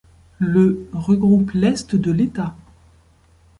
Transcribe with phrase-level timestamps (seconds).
[0.39, 2.55] Le regroupe l'est de l'État.